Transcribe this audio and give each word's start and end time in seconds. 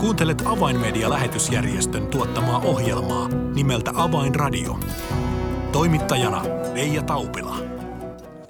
Kuuntelet 0.00 0.42
Avainmedia-lähetysjärjestön 0.44 2.06
tuottamaa 2.06 2.58
ohjelmaa 2.58 3.28
nimeltä 3.54 3.90
Avainradio. 3.94 4.78
Toimittajana 5.72 6.42
Leija 6.74 7.02
Taupila. 7.02 7.56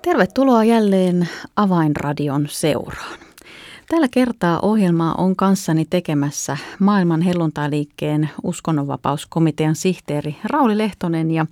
Tervetuloa 0.03 0.65
jälleen 0.65 1.29
Avainradion 1.57 2.47
seuraan. 2.51 3.19
Tällä 3.89 4.09
kertaa 4.11 4.61
ohjelmaa 4.61 5.15
on 5.15 5.37
kanssani 5.37 5.87
tekemässä 5.91 6.57
maailman 6.79 7.23
helluntailiikkeen 7.23 8.31
uskonnonvapauskomitean 8.43 9.77
sihteeri 9.77 10.37
Rauli 10.45 10.79
Lehtonen 10.79 11.31
ja 11.31 11.47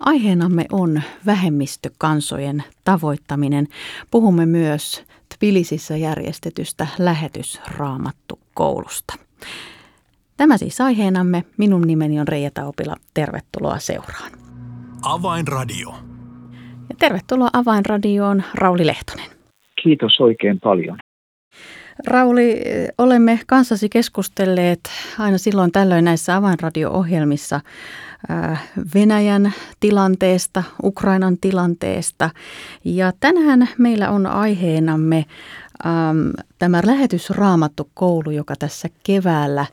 aiheenamme 0.00 0.66
on 0.72 1.02
vähemmistökansojen 1.26 2.64
tavoittaminen. 2.84 3.68
Puhumme 4.10 4.46
myös 4.46 5.02
Tbilisissä 5.36 5.96
järjestetystä 5.96 6.86
lähetysraamattukoulusta. 6.98 9.14
Tämä 10.36 10.56
siis 10.56 10.80
aiheenamme. 10.80 11.44
Minun 11.56 11.82
nimeni 11.82 12.20
on 12.20 12.28
Reija 12.28 12.50
Taupila. 12.54 12.96
Tervetuloa 13.14 13.78
seuraan. 13.78 14.32
Avainradio. 15.02 15.94
Ja 16.88 16.96
tervetuloa 16.98 17.48
Avainradioon 17.52 18.42
Rauli 18.54 18.86
Lehtonen. 18.86 19.26
Kiitos 19.82 20.20
oikein 20.20 20.60
paljon. 20.60 20.98
Rauli, 22.06 22.60
olemme 22.98 23.40
kanssasi 23.46 23.88
keskustelleet 23.88 24.80
aina 25.18 25.38
silloin 25.38 25.72
tällöin 25.72 26.04
näissä 26.04 26.36
avainradio-ohjelmissa 26.36 27.60
äh, 28.30 28.70
Venäjän 28.94 29.52
tilanteesta, 29.80 30.62
Ukrainan 30.82 31.36
tilanteesta. 31.40 32.30
Ja 32.84 33.12
tänään 33.20 33.68
meillä 33.78 34.10
on 34.10 34.26
aiheenamme 34.26 35.24
äm, 35.86 36.30
tämä 36.58 36.80
lähetysraamattukoulu, 36.86 38.30
joka 38.30 38.54
tässä 38.58 38.88
keväällä 39.06 39.66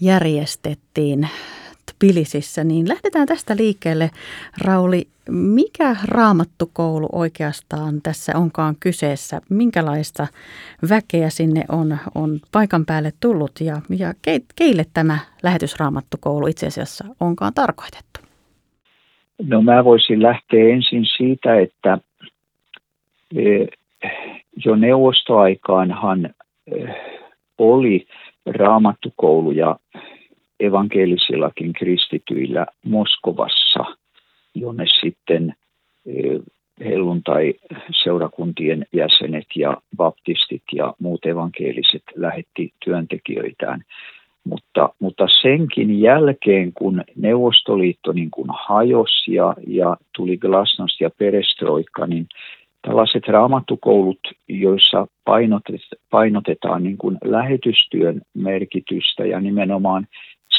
järjestettiin 0.00 1.28
Tbilisissä, 1.86 2.64
niin 2.64 2.88
lähdetään 2.88 3.26
tästä 3.26 3.56
liikkeelle. 3.56 4.10
Rauli, 4.64 5.06
mikä 5.30 5.96
raamattukoulu 6.04 7.08
oikeastaan 7.12 8.02
tässä 8.02 8.32
onkaan 8.36 8.76
kyseessä? 8.80 9.40
Minkälaista 9.50 10.26
väkeä 10.88 11.30
sinne 11.30 11.64
on, 11.68 11.98
on 12.14 12.40
paikan 12.52 12.86
päälle 12.86 13.12
tullut 13.20 13.52
ja, 13.60 13.80
ja 13.98 14.14
ke, 14.22 14.40
keille 14.56 14.84
tämä 14.94 15.18
lähetysraamattukoulu 15.42 16.46
itse 16.46 16.66
asiassa 16.66 17.04
onkaan 17.20 17.54
tarkoitettu? 17.54 18.20
No 19.42 19.62
mä 19.62 19.84
voisin 19.84 20.22
lähteä 20.22 20.74
ensin 20.74 21.06
siitä, 21.16 21.60
että 21.60 21.98
e, 23.36 23.66
jo 24.64 24.76
neuvostoaikaanhan 24.76 26.26
e, 26.26 26.30
oli 27.58 28.06
raamattukouluja 28.46 29.76
evankelisillakin 30.60 31.72
kristityillä 31.72 32.66
Moskovassa, 32.84 33.84
jonne 34.54 34.84
sitten 35.00 35.54
e, 36.06 36.12
helluntai-seurakuntien 36.84 38.86
jäsenet 38.92 39.46
ja 39.56 39.76
baptistit 39.96 40.62
ja 40.72 40.94
muut 40.98 41.26
evankeliset 41.26 42.02
lähetti 42.14 42.72
työntekijöitään. 42.84 43.82
Mutta, 44.44 44.88
mutta 44.98 45.26
senkin 45.42 46.00
jälkeen, 46.00 46.72
kun 46.72 47.04
Neuvostoliitto 47.16 48.12
niin 48.12 48.30
kuin 48.30 48.48
hajosi 48.66 49.34
ja, 49.34 49.54
ja 49.66 49.96
tuli 50.16 50.36
glasnost 50.36 51.00
ja 51.00 51.10
perestroikka, 51.18 52.06
niin 52.06 52.26
tällaiset 52.86 53.28
raamattukoulut, 53.28 54.18
joissa 54.48 55.06
painotetaan, 56.10 56.82
niin 56.82 56.98
kuin 56.98 57.18
lähetystyön 57.24 58.20
merkitystä 58.34 59.26
ja 59.26 59.40
nimenomaan 59.40 60.06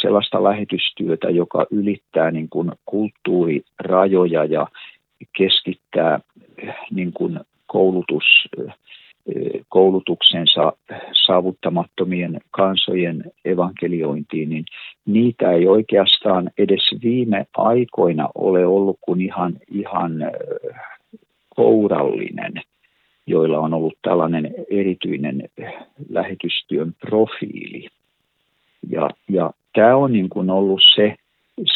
sellaista 0.02 0.44
lähetystyötä, 0.44 1.30
joka 1.30 1.66
ylittää 1.72 2.32
niin 2.32 2.50
kuin 2.50 2.72
kulttuurirajoja 2.86 4.46
ja 4.46 4.68
keskittää 5.38 6.20
niin 6.92 7.14
kuin 7.14 7.40
koulutus, 7.68 8.24
koulutuksensa 9.70 10.74
saavuttamattomien 11.26 12.42
kansojen 12.52 13.24
evankeliointiin, 13.46 14.50
niin 14.50 14.66
niitä 15.06 15.52
ei 15.52 15.68
oikeastaan 15.68 16.50
edes 16.58 16.96
viime 17.04 17.46
aikoina 17.58 18.30
ole 18.36 18.66
ollut 18.66 18.98
kuin 19.02 19.22
ihan, 19.22 19.54
ihan 19.72 20.12
kourallinen, 21.58 22.54
joilla 23.28 23.60
on 23.60 23.74
ollut 23.74 23.98
tällainen 24.02 24.54
erityinen 24.72 25.50
lähetystyön 26.10 26.94
profiili. 27.00 27.88
Ja, 28.90 29.10
ja 29.30 29.52
tämä 29.74 29.96
on 29.96 30.14
niin 30.14 30.30
kuin 30.30 30.50
ollut 30.50 30.82
se, 30.96 31.16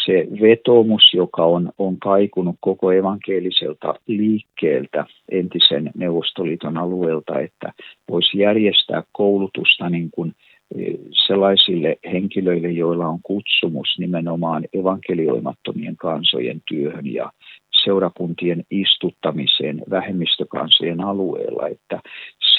se 0.04 0.26
vetomus, 0.40 1.02
joka 1.14 1.44
on, 1.44 1.72
on 1.78 1.98
kaikunut 1.98 2.56
koko 2.60 2.92
evankeliselta 2.92 3.94
liikkeeltä 4.06 5.04
entisen 5.30 5.90
Neuvostoliiton 5.94 6.78
alueelta, 6.78 7.40
että 7.40 7.72
voisi 8.10 8.38
järjestää 8.38 9.02
koulutusta 9.12 9.90
niin 9.90 10.10
kuin 10.10 10.32
e, 10.78 10.84
sellaisille 11.26 11.96
henkilöille, 12.12 12.70
joilla 12.70 13.06
on 13.06 13.18
kutsumus 13.22 13.88
nimenomaan 13.98 14.64
evankelioimattomien 14.72 15.96
kansojen 15.96 16.62
työhön 16.68 17.06
ja 17.06 17.32
seurakuntien 17.84 18.64
istuttamiseen 18.70 19.82
vähemmistökansojen 19.90 21.00
alueella. 21.00 21.68
Että 21.68 22.00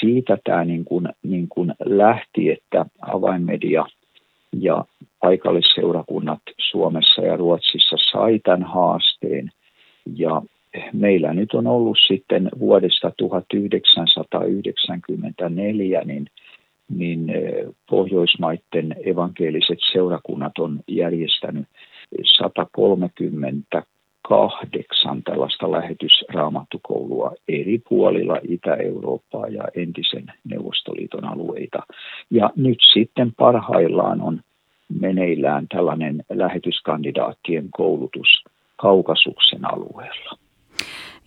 siitä 0.00 0.38
tämä 0.44 0.64
niin 0.64 0.84
kuin, 0.84 1.08
niin 1.22 1.48
kuin 1.48 1.74
lähti, 1.84 2.50
että 2.50 2.86
avainmedia 3.00 3.84
ja 4.60 4.84
paikallisseurakunnat 5.20 6.40
Suomessa 6.70 7.22
ja 7.22 7.36
Ruotsissa 7.36 7.96
sai 8.12 8.40
tämän 8.44 8.62
haasteen. 8.62 9.50
Ja 10.16 10.42
meillä 10.92 11.34
nyt 11.34 11.54
on 11.54 11.66
ollut 11.66 11.98
sitten 12.06 12.48
vuodesta 12.58 13.12
1994 13.16 16.02
niin, 16.04 16.26
niin 16.88 17.32
Pohjoismaiden 17.90 18.96
evankeliset 19.06 19.78
seurakunnat 19.92 20.58
on 20.58 20.80
järjestänyt 20.88 21.66
130 22.38 23.82
kahdeksan 24.28 25.22
tällaista 25.22 25.70
lähetysraamattukoulua 25.70 27.32
eri 27.48 27.80
puolilla 27.88 28.38
Itä-Eurooppaa 28.48 29.48
ja 29.48 29.62
entisen 29.76 30.32
Neuvostoliiton 30.44 31.24
alueita. 31.24 31.82
Ja 32.30 32.50
nyt 32.56 32.78
sitten 32.92 33.32
parhaillaan 33.36 34.20
on 34.20 34.40
meneillään 35.00 35.66
tällainen 35.68 36.24
lähetyskandidaattien 36.30 37.68
koulutus 37.70 38.44
Kaukasuksen 38.76 39.72
alueella. 39.72 40.38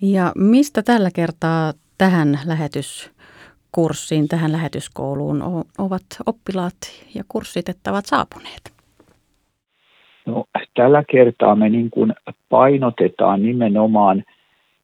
Ja 0.02 0.32
mistä 0.36 0.84
tällä 0.84 1.10
kertaa 1.16 1.74
tähän 1.98 2.40
lähetyskurssiin, 2.46 4.28
tähän 4.28 4.52
lähetyskouluun 4.52 5.42
ovat 5.78 6.06
oppilaat 6.26 6.78
ja 7.16 7.24
kurssitettavat 7.28 8.06
saapuneet? 8.06 8.78
No, 10.26 10.46
tällä 10.78 11.04
kertaa 11.12 11.56
me 11.56 11.70
niin 11.70 11.90
kuin 11.90 12.14
painotetaan 12.50 13.44
nimenomaan 13.44 14.24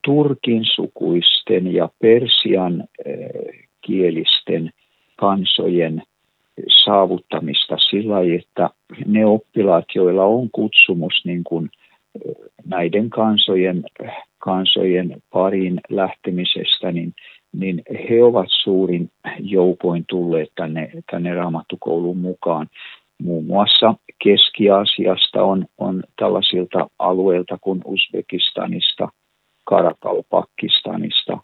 turkin 0.05 0.65
sukuisten 0.75 1.73
ja 1.73 1.89
persian 2.01 2.83
eh, 3.05 3.67
kielisten 3.81 4.71
kansojen 5.15 6.01
saavuttamista 6.83 7.77
sillä 7.77 8.15
että 8.37 8.69
ne 9.05 9.25
oppilaat, 9.25 9.85
joilla 9.95 10.25
on 10.25 10.49
kutsumus 10.51 11.13
niin 11.25 11.43
kuin 11.43 11.69
eh, 12.15 12.35
näiden 12.65 13.09
kansojen, 13.09 13.83
kansojen 14.37 15.21
parin 15.33 15.81
lähtemisestä, 15.89 16.91
niin, 16.91 17.13
niin 17.51 17.81
he 18.09 18.23
ovat 18.23 18.47
suurin 18.63 19.09
joukoin 19.39 20.05
tulleet 20.09 20.51
tänne, 20.55 20.91
tänne 21.11 21.35
raamattukouluun 21.35 22.17
mukaan 22.17 22.67
muun 23.23 23.45
muassa 23.45 23.95
Keski-Aasiasta 24.23 25.43
on, 25.43 25.65
on 25.77 26.03
tällaisilta 26.19 26.89
alueilta 26.99 27.57
kuin 27.61 27.81
Uzbekistanista, 27.85 29.09
Karakal-Pakistanista 29.65 31.37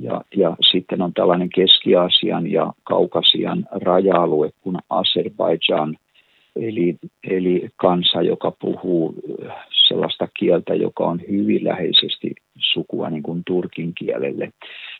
ja, 0.00 0.20
ja 0.36 0.56
sitten 0.72 1.02
on 1.02 1.14
tällainen 1.14 1.48
Keski-Aasian 1.54 2.52
ja 2.52 2.72
Kaukasian 2.84 3.66
raja-alue 3.70 4.50
kuin 4.60 4.76
Azerbaijan, 4.90 5.96
eli, 6.56 6.96
eli 7.30 7.68
kansa, 7.76 8.22
joka 8.22 8.52
puhuu 8.60 9.14
sellaista 9.88 10.28
kieltä, 10.38 10.74
joka 10.74 11.04
on 11.04 11.20
hyvin 11.30 11.64
läheisesti 11.64 12.34
sukua 12.58 13.10
niin 13.10 13.22
kuin 13.22 13.42
turkin 13.46 13.94
kielelle. 13.94 14.52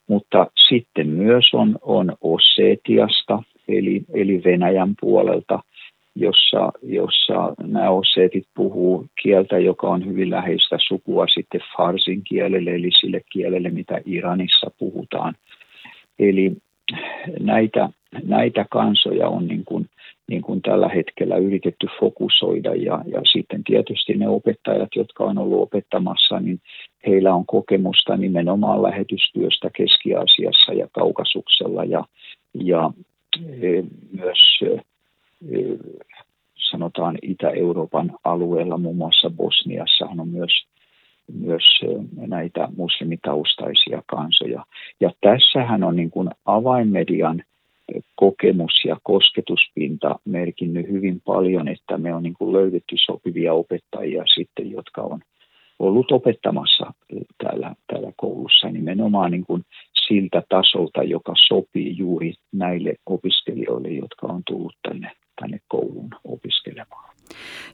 Mutta 0.08 0.46
sitten 0.68 1.08
myös 1.08 1.44
on, 1.54 1.78
on 1.82 2.16
Ossetiasta, 2.20 3.42
eli, 3.68 4.02
eli 4.14 4.42
Venäjän 4.44 4.94
puolelta– 5.00 5.58
jossa, 6.14 6.72
jossa 6.82 7.54
nämä 7.62 7.90
oseetit 7.90 8.46
puhuu 8.54 9.06
kieltä, 9.22 9.58
joka 9.58 9.88
on 9.88 10.06
hyvin 10.06 10.30
läheistä 10.30 10.76
sukua 10.88 11.26
sitten 11.34 11.60
farsin 11.76 12.24
kielelle, 12.24 12.70
eli 12.70 12.90
sille 13.00 13.20
kielelle, 13.32 13.70
mitä 13.70 14.00
Iranissa 14.06 14.70
puhutaan. 14.78 15.34
Eli 16.18 16.52
näitä, 17.40 17.88
näitä 18.24 18.66
kansoja 18.70 19.28
on 19.28 19.46
niin 19.46 19.64
kuin, 19.64 19.88
niin 20.28 20.42
kuin 20.42 20.62
tällä 20.62 20.88
hetkellä 20.88 21.36
yritetty 21.36 21.86
fokusoida 22.00 22.74
ja, 22.74 23.04
ja 23.06 23.20
sitten 23.32 23.64
tietysti 23.64 24.14
ne 24.14 24.28
opettajat, 24.28 24.88
jotka 24.96 25.24
on 25.24 25.38
ollut 25.38 25.62
opettamassa, 25.62 26.40
niin 26.40 26.60
heillä 27.06 27.34
on 27.34 27.46
kokemusta 27.46 28.16
nimenomaan 28.16 28.82
lähetystyöstä 28.82 29.70
Keski-Aasiassa 29.76 30.72
ja 30.72 30.88
Kaukasuksella 30.92 31.84
ja, 31.84 32.04
ja 32.54 32.90
e, 33.62 33.82
myös 34.12 34.60
sanotaan 36.70 37.18
Itä-Euroopan 37.22 38.12
alueella, 38.24 38.78
muun 38.78 38.96
muassa 38.96 39.30
Bosniassa 39.30 40.06
on 40.06 40.28
myös 40.28 40.52
myös 41.32 41.64
näitä 42.26 42.68
muslimitaustaisia 42.76 44.02
kansoja. 44.06 44.66
Ja 45.00 45.10
tässähän 45.20 45.84
on 45.84 45.96
niin 45.96 46.10
kuin 46.10 46.30
avainmedian 46.44 47.42
kokemus 48.14 48.72
ja 48.84 48.96
kosketuspinta 49.02 50.18
merkinnyt 50.24 50.88
hyvin 50.88 51.20
paljon, 51.24 51.68
että 51.68 51.98
me 51.98 52.14
on 52.14 52.22
niin 52.22 52.34
kuin 52.38 52.52
löydetty 52.52 52.96
sopivia 53.06 53.52
opettajia 53.52 54.24
sitten, 54.34 54.70
jotka 54.70 55.02
on 55.02 55.20
ollut 55.78 56.12
opettamassa 56.12 56.92
täällä, 57.38 57.74
täällä 57.86 58.12
koulussa 58.16 58.68
nimenomaan 58.68 59.30
niin 59.30 59.46
kuin 59.46 59.62
siltä 60.08 60.42
tasolta, 60.48 61.02
joka 61.02 61.32
sopii 61.48 61.96
juuri 61.98 62.34
näille 62.52 62.94
opiskelijoille, 63.06 63.88
jotka 63.88 64.26
on 64.26 64.42
tullut 64.46 64.74
tänne, 64.88 65.10
tänne 65.40 65.60
kouluun 65.68 66.10
opiskelemaan. 66.24 67.12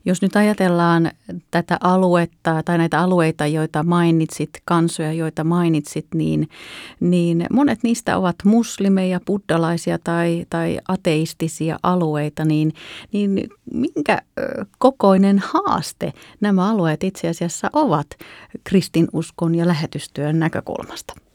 Jos 0.04 0.22
nyt 0.22 0.36
ajatellaan 0.36 1.10
tätä 1.50 1.76
aluetta 1.80 2.62
tai 2.64 2.78
näitä 2.78 3.00
alueita, 3.00 3.46
joita 3.46 3.82
mainitsit, 3.82 4.50
kansoja, 4.64 5.12
joita 5.12 5.44
mainitsit, 5.44 6.06
niin, 6.14 6.48
niin 7.00 7.46
monet 7.52 7.78
niistä 7.82 8.16
ovat 8.16 8.36
muslimeja, 8.44 9.20
buddalaisia 9.26 9.98
tai, 10.04 10.46
tai 10.50 10.78
ateistisia 10.88 11.78
alueita, 11.82 12.44
niin, 12.44 12.72
niin 13.12 13.48
minkä 13.72 14.22
kokoinen 14.78 15.38
haaste 15.38 16.12
nämä 16.40 16.70
alueet 16.70 17.04
itse 17.04 17.28
asiassa 17.28 17.70
ovat 17.72 18.06
kristinuskon 18.64 19.54
ja 19.54 19.66
lähetystyön 19.66 20.38
näkökulmasta? 20.38 21.27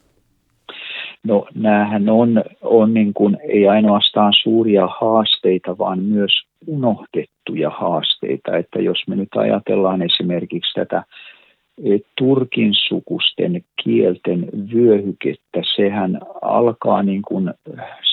No 1.28 1.48
näähän 1.56 2.10
on, 2.10 2.44
on 2.62 2.94
niin 2.94 3.14
kuin, 3.14 3.38
ei 3.50 3.68
ainoastaan 3.68 4.34
suuria 4.44 4.88
haasteita, 5.00 5.78
vaan 5.78 6.00
myös 6.00 6.32
unohdettuja 6.68 7.70
haasteita. 7.70 8.58
Että 8.58 8.80
jos 8.80 8.98
me 9.08 9.16
nyt 9.16 9.36
ajatellaan 9.36 10.02
esimerkiksi 10.02 10.74
tätä 10.74 11.04
e, 11.84 11.98
turkin 12.18 12.74
sukusten 12.88 13.64
kielten 13.84 14.50
vyöhykettä, 14.74 15.62
sehän 15.76 16.20
alkaa 16.42 17.04
niin 17.04 17.22
kuin 17.22 17.54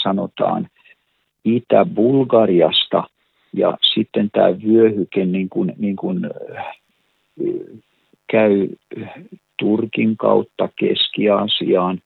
sanotaan 0.03 0.69
Itä-Bulgariasta 1.45 3.05
ja 3.53 3.79
sitten 3.95 4.31
tämä 4.31 4.49
vyöhyke 4.49 5.25
niin 5.25 5.49
kuin, 5.49 5.73
niin 5.79 5.97
kuin, 5.97 6.25
e, 6.25 6.31
käy 8.31 8.69
Turkin 9.61 10.17
kautta 10.17 10.69
Keski-Aasiaan, 10.77 11.99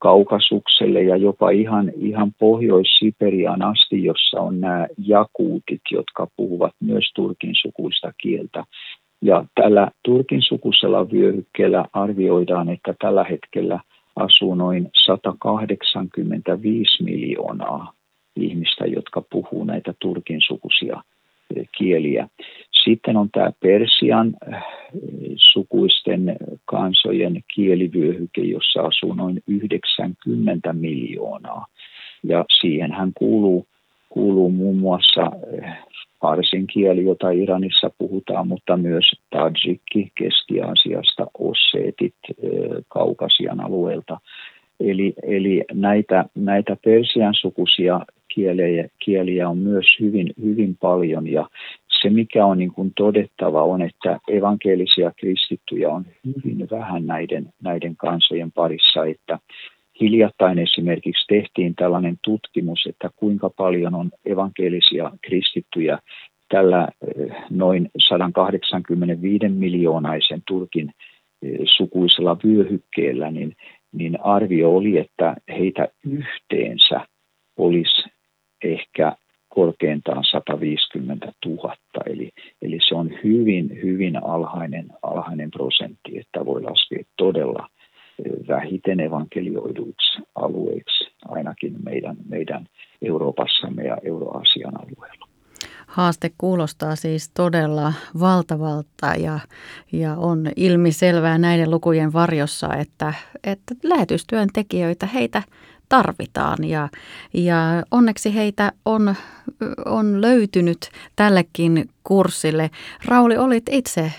Kaukasukselle 0.00 1.02
ja 1.02 1.16
jopa 1.16 1.50
ihan, 1.50 1.92
ihan 1.96 2.32
Pohjois-Siperiaan 2.38 3.62
asti, 3.62 4.04
jossa 4.04 4.40
on 4.40 4.60
nämä 4.60 4.86
jakuutit, 5.06 5.80
jotka 5.90 6.26
puhuvat 6.36 6.72
myös 6.80 7.12
turkin 7.14 7.50
sukuista 7.62 8.12
kieltä. 8.22 8.64
Ja 9.22 9.44
tällä 9.54 9.90
turkin 10.02 10.42
sukusella 10.42 11.10
vyöhykkeellä 11.10 11.84
arvioidaan, 11.92 12.68
että 12.68 12.94
tällä 13.00 13.24
hetkellä 13.24 13.80
asuu 14.16 14.54
noin 14.54 14.90
185 15.06 17.02
miljoonaa 17.02 17.92
ihmistä, 18.36 18.86
jotka 18.86 19.22
puhuu 19.30 19.64
näitä 19.64 19.94
turkin 20.00 20.40
sukuisia 20.46 21.02
kieliä. 21.78 22.28
Sitten 22.84 23.16
on 23.16 23.28
tämä 23.32 23.52
Persian 23.60 24.34
äh, 24.52 24.64
sukuisten 25.36 26.36
kansojen 26.64 27.44
kielivyöhyke, 27.54 28.40
jossa 28.40 28.80
asuu 28.82 29.14
noin 29.14 29.42
90 29.46 30.72
miljoonaa. 30.72 31.66
Ja 32.24 32.44
siihen 32.60 32.92
hän 32.92 33.12
kuuluu, 33.14 33.66
kuuluu 34.08 34.50
muun 34.50 34.76
muassa 34.76 35.30
Parsin 36.20 36.60
äh, 36.60 36.66
kieli, 36.72 37.04
jota 37.04 37.30
Iranissa 37.30 37.90
puhutaan, 37.98 38.48
mutta 38.48 38.76
myös 38.76 39.04
Tajikki 39.30 40.12
Keski-Aasiasta, 40.14 41.26
Osseetit 41.38 42.14
äh, 42.28 42.36
Kaukasian 42.88 43.60
alueelta. 43.60 44.20
Eli, 44.80 45.14
eli 45.22 45.64
näitä, 45.72 46.24
näitä 46.34 46.76
persian 46.84 47.34
sukuisia 47.34 48.00
kieliä, 48.34 48.88
kieliä 49.04 49.48
on 49.48 49.58
myös 49.58 49.86
hyvin, 50.00 50.32
hyvin 50.42 50.76
paljon. 50.80 51.28
Ja 51.28 51.48
se, 52.02 52.10
mikä 52.10 52.46
on 52.46 52.58
niin 52.58 52.72
kuin 52.72 52.92
todettava, 52.96 53.64
on, 53.64 53.82
että 53.82 54.18
evankelisia 54.28 55.12
kristittyjä 55.20 55.90
on 55.90 56.04
hyvin 56.26 56.68
vähän 56.70 57.06
näiden, 57.06 57.52
näiden 57.62 57.96
kansojen 57.96 58.52
parissa, 58.52 59.04
että 59.04 59.38
hiljattain 60.00 60.58
esimerkiksi 60.58 61.26
tehtiin 61.28 61.74
tällainen 61.74 62.16
tutkimus, 62.24 62.86
että 62.86 63.10
kuinka 63.16 63.50
paljon 63.50 63.94
on 63.94 64.10
evankelisia 64.24 65.10
kristittyjä 65.22 65.98
tällä 66.48 66.88
eh, 67.18 67.36
noin 67.50 67.90
185 68.08 69.48
miljoonaisen 69.48 70.42
Turkin 70.46 70.92
eh, 71.42 71.58
sukuisella 71.76 72.36
vyöhykkeellä, 72.44 73.30
niin, 73.30 73.56
niin 73.92 74.18
arvio 74.24 74.76
oli, 74.76 74.98
että 74.98 75.36
heitä 75.48 75.88
yhteensä 76.04 77.00
olisi 77.56 78.19
ehkä 78.62 79.16
korkeintaan 79.48 80.24
150 80.24 81.32
000, 81.46 81.76
eli, 82.06 82.30
eli 82.62 82.78
se 82.88 82.94
on 82.94 83.10
hyvin, 83.24 83.70
hyvin 83.82 84.24
alhainen, 84.24 84.88
alhainen 85.02 85.50
prosentti, 85.50 86.18
että 86.18 86.44
voi 86.44 86.62
laskea 86.62 87.04
todella 87.16 87.68
vähiten 88.48 89.00
evankelioiduiksi 89.00 90.22
alueiksi, 90.34 91.12
ainakin 91.28 91.76
meidän, 91.84 92.16
meidän 92.28 92.66
Euroopassamme 93.02 93.82
ja 93.82 93.96
Euroasian 94.02 94.74
alueella. 94.76 95.26
Haaste 95.86 96.30
kuulostaa 96.38 96.96
siis 96.96 97.30
todella 97.36 97.92
valtavalta 98.20 99.14
ja, 99.18 99.38
ja 99.92 100.16
on 100.16 100.46
ilmiselvää 100.56 101.38
näiden 101.38 101.70
lukujen 101.70 102.12
varjossa, 102.12 102.74
että, 102.74 103.14
että 103.44 103.74
lähetystyöntekijöitä, 103.82 105.06
heitä 105.06 105.42
tarvitaan 105.90 106.64
ja, 106.64 106.88
ja 107.34 107.56
onneksi 107.90 108.34
heitä 108.34 108.72
on, 108.84 109.14
on 109.84 110.20
löytynyt 110.20 110.78
tällekin 111.16 111.88
kurssille. 112.04 112.70
Rauli, 113.04 113.36
olit 113.36 113.64
itse 113.70 114.12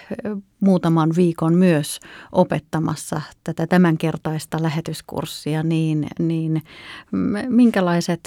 muutaman 0.59 1.09
viikon 1.15 1.53
myös 1.53 1.99
opettamassa 2.31 3.21
tätä 3.43 3.67
tämänkertaista 3.67 4.63
lähetyskurssia, 4.63 5.63
niin, 5.63 6.07
niin 6.19 6.61
minkälaiset 7.49 8.19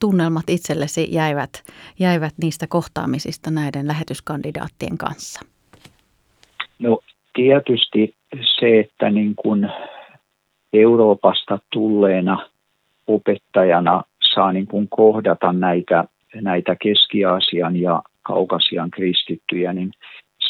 tunnelmat 0.00 0.50
itsellesi 0.50 1.08
jäivät, 1.10 1.50
jäivät 1.98 2.34
niistä 2.42 2.66
kohtaamisista 2.66 3.50
näiden 3.50 3.86
lähetyskandidaattien 3.86 4.98
kanssa? 4.98 5.40
No 6.78 6.98
tietysti 7.34 8.14
se, 8.60 8.80
että 8.80 9.10
niin 9.10 9.34
kuin 9.36 9.70
Euroopasta 10.72 11.58
tulleena 11.72 12.51
opettajana 13.06 14.02
saa 14.34 14.52
niin 14.52 14.66
kuin 14.66 14.88
kohdata 14.88 15.52
näitä, 15.52 16.04
näitä 16.34 16.76
Keski-Aasian 16.82 17.76
ja 17.76 18.02
Kaukasian 18.22 18.90
kristittyjä, 18.90 19.72
niin 19.72 19.90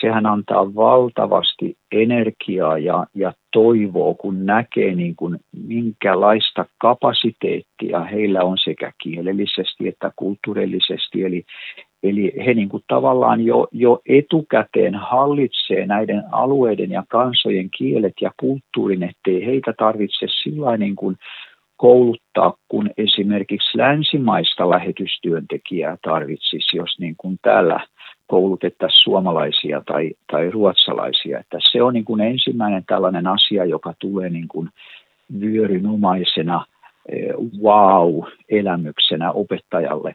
sehän 0.01 0.27
antaa 0.27 0.75
valtavasti 0.75 1.77
energiaa 1.93 2.79
ja, 2.79 3.07
ja 3.15 3.33
toivoa, 3.53 4.15
kun 4.15 4.47
näkee 4.47 4.95
niin 4.95 5.17
kuin 5.17 5.41
minkälaista 5.67 6.65
kapasiteettia 6.79 8.01
heillä 8.01 8.43
on 8.43 8.59
sekä 8.59 8.93
kielellisesti 9.03 9.89
että 9.89 10.13
kulttuurillisesti. 10.17 11.25
Eli, 11.25 11.45
eli 12.03 12.33
he 12.47 12.55
niin 12.55 12.69
kuin 12.69 12.83
tavallaan 12.89 13.45
jo, 13.45 13.69
jo 13.73 14.01
etukäteen 14.09 14.95
hallitsee 14.95 15.87
näiden 15.87 16.23
alueiden 16.33 16.91
ja 16.91 17.05
kansojen 17.09 17.71
kielet 17.79 18.15
ja 18.21 18.31
kulttuurin, 18.41 19.03
ettei 19.03 19.47
heitä 19.47 19.75
tarvitse 19.79 20.27
sillä 20.43 20.77
niin 20.77 20.97
kuin 20.97 21.17
kouluttaa, 21.83 22.55
kun 22.69 22.91
esimerkiksi 22.97 23.79
länsimaista 23.79 24.71
lähetystyöntekijää 24.71 25.97
tarvitsisi, 26.03 26.77
jos 26.77 26.99
niin 26.99 27.15
kuin 27.17 27.39
täällä 27.43 27.81
koulutettaisiin 28.27 29.03
suomalaisia 29.03 29.83
tai, 29.87 30.11
tai 30.33 30.51
ruotsalaisia. 30.51 31.39
Että 31.39 31.59
se 31.73 31.83
on 31.83 31.95
niin 31.95 32.05
kuin 32.05 32.21
ensimmäinen 32.21 32.85
tällainen 32.87 33.27
asia, 33.27 33.65
joka 33.65 33.95
tulee 33.99 34.31
niin 34.31 34.49
kuin 34.49 34.69
vyörynomaisena 35.41 36.67
eh, 37.09 37.35
wow-elämyksenä 37.63 39.33
opettajalle. 39.33 40.15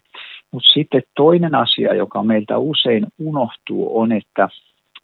Mutta 0.52 0.70
sitten 0.74 1.04
toinen 1.16 1.56
asia, 1.56 1.94
joka 1.94 2.24
meiltä 2.24 2.58
usein 2.58 3.08
unohtuu, 3.20 4.00
on, 4.00 4.12
että 4.12 4.50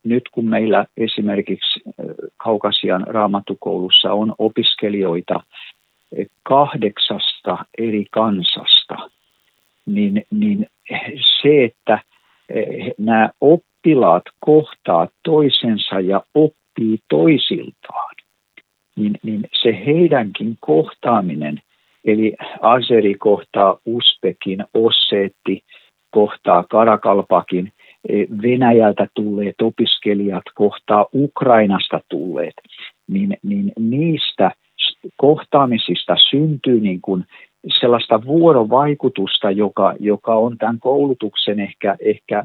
nyt 0.04 0.24
kun 0.32 0.46
meillä 0.46 0.86
esimerkiksi 0.98 1.82
eh, 1.86 1.94
Kaukasian 2.38 3.08
raamatukoulussa 3.08 4.14
on 4.14 4.36
opiskelijoita 4.38 5.40
kahdeksasta 6.44 7.66
eri 7.78 8.06
kansasta, 8.12 9.10
niin, 9.86 10.26
niin 10.32 10.68
se, 11.42 11.64
että 11.64 12.00
nämä 12.98 13.30
oppilaat 13.42 14.24
kohtaa 14.40 15.08
toisensa 15.24 16.00
ja 16.00 16.22
oppii 16.36 17.00
toisiltaan, 17.10 18.16
niin, 18.96 19.20
niin 19.24 19.48
se 19.62 19.84
heidänkin 19.86 20.58
kohtaaminen, 20.60 21.62
eli 22.06 22.36
Azeri 22.62 23.16
kohtaa 23.16 23.78
Uspekin, 23.86 24.66
Osseetti 24.74 25.64
kohtaa 26.12 26.64
Karakalpakin, 26.70 27.72
e, 28.10 28.14
Venäjältä 28.42 29.08
tulleet 29.14 29.56
opiskelijat 29.62 30.44
kohtaa 30.56 31.06
Ukrainasta 31.14 32.00
tulleet, 32.10 32.54
niin, 33.08 33.38
niin 33.44 33.72
niistä 33.80 34.52
kohtaamisista 35.18 36.16
syntyy 36.30 36.80
niin 36.80 37.02
kuin 37.02 37.24
sellaista 37.80 38.26
vuorovaikutusta, 38.26 39.52
joka, 39.52 39.94
joka 40.00 40.36
on 40.36 40.58
tämän 40.58 40.80
koulutuksen 40.80 41.60
ehkä, 41.60 41.96
ehkä 42.00 42.44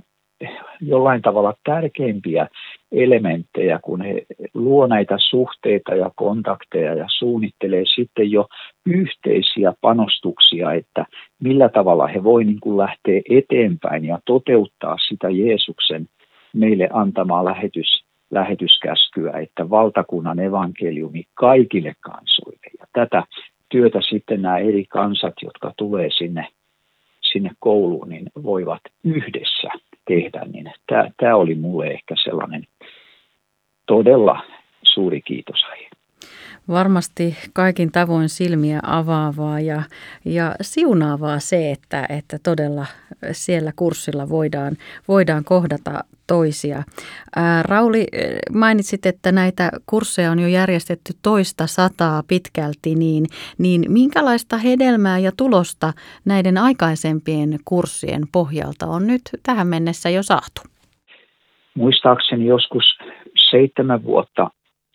jollain 0.80 1.22
tavalla 1.22 1.54
tärkeimpiä 1.64 2.48
elementtejä, 2.92 3.78
kun 3.82 4.02
he 4.02 4.26
luo 4.54 4.86
näitä 4.86 5.16
suhteita 5.30 5.94
ja 5.94 6.10
kontakteja 6.16 6.94
ja 6.94 7.06
suunnittelee 7.18 7.84
sitten 7.94 8.30
jo 8.30 8.46
yhteisiä 8.86 9.72
panostuksia, 9.80 10.72
että 10.72 11.06
millä 11.42 11.68
tavalla 11.68 12.06
he 12.06 12.24
voi 12.24 12.44
niin 12.44 12.60
kuin 12.60 12.76
lähteä 12.76 13.20
eteenpäin 13.30 14.04
ja 14.04 14.18
toteuttaa 14.26 14.96
sitä 15.08 15.30
Jeesuksen 15.30 16.06
meille 16.54 16.88
antamaa 16.92 17.44
lähetys, 17.44 18.07
lähetyskäskyä, 18.30 19.32
että 19.32 19.70
valtakunnan 19.70 20.38
evankeliumi 20.38 21.24
kaikille 21.34 21.94
kansoille. 22.00 22.70
Ja 22.78 22.86
tätä 22.92 23.22
työtä 23.68 23.98
sitten 24.10 24.42
nämä 24.42 24.58
eri 24.58 24.84
kansat, 24.88 25.34
jotka 25.42 25.72
tulee 25.76 26.08
sinne, 26.18 26.48
sinne 27.32 27.50
kouluun, 27.58 28.08
niin 28.08 28.26
voivat 28.42 28.82
yhdessä 29.04 29.68
tehdä. 30.08 30.44
Niin 30.44 30.72
tämä, 30.86 31.10
tämä 31.16 31.36
oli 31.36 31.54
mulle 31.54 31.86
ehkä 31.86 32.14
sellainen 32.24 32.66
todella 33.86 34.40
suuri 34.82 35.20
kiitosaihe. 35.22 35.87
Varmasti 36.68 37.36
kaikin 37.52 37.92
tavoin 37.92 38.28
silmiä 38.28 38.80
avaavaa 38.82 39.60
ja, 39.60 39.82
ja 40.24 40.54
siunaavaa 40.60 41.38
se, 41.38 41.70
että, 41.70 42.06
että 42.08 42.38
todella 42.42 42.86
siellä 43.32 43.72
kurssilla 43.76 44.28
voidaan, 44.28 44.76
voidaan 45.08 45.44
kohdata 45.44 46.04
toisia. 46.26 46.82
Ää, 47.36 47.62
Rauli, 47.62 48.06
mainitsit, 48.54 49.06
että 49.06 49.32
näitä 49.32 49.70
kursseja 49.86 50.30
on 50.30 50.38
jo 50.38 50.48
järjestetty 50.48 51.12
toista 51.22 51.66
sataa 51.66 52.22
pitkälti, 52.28 52.94
niin, 52.94 53.26
niin 53.58 53.84
minkälaista 53.88 54.56
hedelmää 54.56 55.18
ja 55.18 55.32
tulosta 55.36 55.92
näiden 56.24 56.58
aikaisempien 56.58 57.58
kurssien 57.64 58.22
pohjalta 58.32 58.86
on 58.86 59.06
nyt 59.06 59.22
tähän 59.42 59.66
mennessä 59.66 60.10
jo 60.10 60.22
saatu? 60.22 60.62
Muistaakseni 61.74 62.46
joskus 62.46 62.84
seitsemän 63.50 64.04
vuotta 64.04 64.50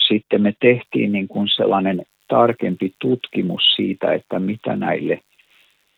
sitten 0.08 0.42
me 0.42 0.54
tehtiin 0.60 1.12
niin 1.12 1.28
kuin 1.28 1.48
sellainen 1.56 2.02
tarkempi 2.28 2.94
tutkimus 3.00 3.62
siitä, 3.76 4.14
että 4.14 4.40
mitä 4.40 4.76
näille 4.76 5.20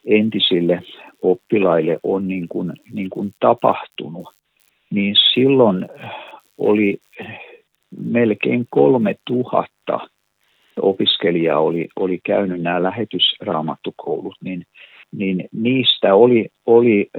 entisille 0.06 0.84
oppilaille 1.22 2.00
on 2.04 2.28
niin 2.28 2.48
kuin, 2.48 2.74
niin 2.94 3.10
kuin 3.10 3.32
tapahtunut, 3.40 4.28
niin 4.90 5.16
silloin 5.34 5.90
oli 6.58 6.98
melkein 7.98 8.66
kolme 8.70 9.16
tuhatta 9.28 10.00
opiskelijaa 10.82 11.60
oli, 11.60 11.88
oli 11.96 12.20
käynyt 12.24 12.62
nämä 12.62 12.84
lähetysraamattukoulut, 12.84 14.36
niin, 14.44 14.66
niin 15.12 15.50
niistä 15.52 16.16
oli, 16.16 16.50
oli 16.66 17.10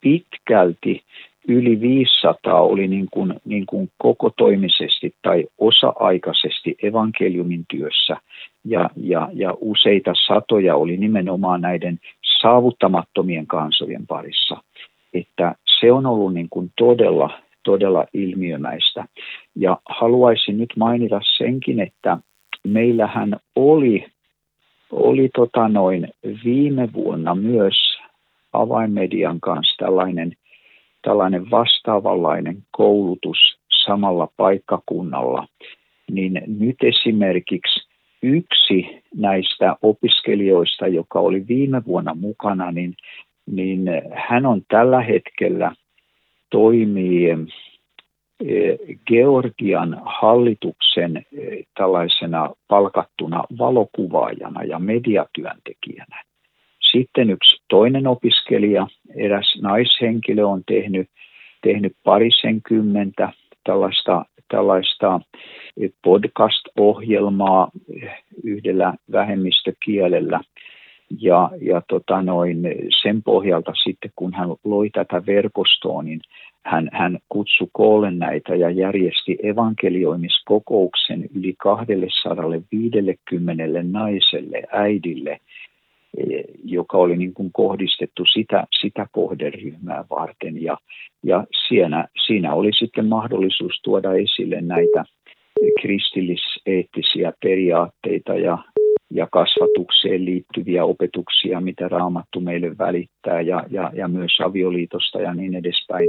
pitkälti 0.00 1.02
yli 1.48 1.80
500 1.80 2.60
oli 2.60 2.88
niin 2.88 3.06
kuin, 3.10 3.34
niin 3.44 3.66
kuin 3.66 3.90
koko 3.98 4.30
toimisesti 4.36 5.14
tai 5.22 5.44
osa-aikaisesti 5.58 6.76
evankeliumin 6.82 7.64
työssä 7.70 8.16
ja, 8.64 8.90
ja, 8.96 9.28
ja 9.32 9.54
useita 9.60 10.12
satoja 10.26 10.76
oli 10.76 10.96
nimenomaan 10.96 11.60
näiden 11.60 11.98
saavuttamattomien 12.40 13.46
kansojen 13.46 14.06
parissa. 14.06 14.56
Että 15.14 15.54
se 15.80 15.92
on 15.92 16.06
ollut 16.06 16.34
niin 16.34 16.48
kuin 16.50 16.72
todella, 16.78 17.30
todella 17.64 18.04
ilmiömäistä. 18.14 19.04
Ja 19.56 19.78
haluaisin 19.88 20.58
nyt 20.58 20.70
mainita 20.76 21.20
senkin, 21.38 21.80
että 21.80 22.18
meillähän 22.64 23.36
oli, 23.56 24.06
oli 24.92 25.28
tota 25.34 25.68
noin 25.68 26.08
viime 26.44 26.88
vuonna 26.92 27.34
myös 27.34 27.76
avainmedian 28.52 29.40
kanssa 29.40 29.84
tällainen– 29.84 30.32
tällainen 31.02 31.50
vastaavanlainen 31.50 32.56
koulutus 32.70 33.38
samalla 33.84 34.28
paikkakunnalla, 34.36 35.46
niin 36.10 36.42
nyt 36.46 36.76
esimerkiksi 36.82 37.88
yksi 38.22 39.02
näistä 39.14 39.76
opiskelijoista, 39.82 40.86
joka 40.86 41.20
oli 41.20 41.48
viime 41.48 41.84
vuonna 41.84 42.14
mukana, 42.14 42.72
niin, 42.72 42.94
niin 43.46 43.82
hän 44.28 44.46
on 44.46 44.62
tällä 44.68 45.00
hetkellä 45.00 45.72
toimii 46.50 47.30
eh, 47.30 48.78
Georgian 49.06 50.02
hallituksen 50.04 51.16
eh, 51.16 51.66
tällaisena 51.74 52.50
palkattuna 52.68 53.44
valokuvaajana 53.58 54.64
ja 54.64 54.78
mediatyöntekijänä. 54.78 56.27
Sitten 56.92 57.30
yksi 57.30 57.62
toinen 57.68 58.06
opiskelija, 58.06 58.86
eräs 59.16 59.58
naishenkilö 59.62 60.46
on 60.46 60.62
tehnyt, 60.66 61.08
tehnyt 61.62 61.92
parisenkymmentä 62.04 63.32
tällaista, 63.64 64.24
tällaista 64.50 65.20
podcast-ohjelmaa 66.04 67.70
yhdellä 68.44 68.94
vähemmistökielellä. 69.12 70.40
Ja, 71.20 71.50
ja 71.60 71.82
tota 71.88 72.22
noin, 72.22 72.62
sen 73.02 73.22
pohjalta 73.22 73.72
sitten, 73.84 74.10
kun 74.16 74.34
hän 74.34 74.48
loi 74.64 74.90
tätä 74.90 75.22
verkostoa, 75.26 76.02
niin 76.02 76.20
hän, 76.64 76.88
hän 76.92 77.18
kutsui 77.28 77.68
koolle 77.72 78.10
näitä 78.10 78.54
ja 78.54 78.70
järjesti 78.70 79.36
evankelioimiskokouksen 79.42 81.28
yli 81.34 81.54
250 81.58 83.64
naiselle, 83.82 84.62
äidille– 84.72 85.40
joka 86.64 86.98
oli 86.98 87.16
niin 87.16 87.34
kuin 87.34 87.50
kohdistettu 87.52 88.24
sitä, 88.32 88.64
sitä 88.80 89.06
kohderyhmää 89.12 90.04
varten. 90.10 90.62
Ja, 90.62 90.78
ja 91.22 91.44
siinä, 91.68 92.08
siinä 92.26 92.54
oli 92.54 92.70
sitten 92.78 93.06
mahdollisuus 93.06 93.80
tuoda 93.84 94.14
esille 94.14 94.60
näitä 94.60 95.04
kristilliseettisiä 95.80 97.32
periaatteita 97.42 98.34
ja, 98.34 98.58
ja 99.10 99.28
kasvatukseen 99.32 100.24
liittyviä 100.24 100.84
opetuksia, 100.84 101.60
mitä 101.60 101.88
Raamattu 101.88 102.40
meille 102.40 102.78
välittää 102.78 103.40
ja, 103.40 103.64
ja, 103.70 103.90
ja 103.94 104.08
myös 104.08 104.40
avioliitosta 104.44 105.20
ja 105.20 105.34
niin 105.34 105.54
edespäin. 105.54 106.08